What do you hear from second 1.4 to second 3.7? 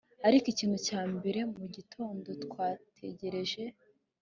mugitondo twatekereje